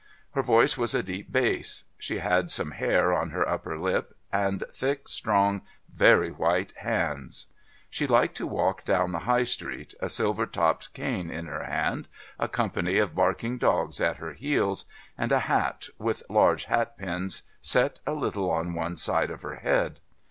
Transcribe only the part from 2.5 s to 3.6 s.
hair on her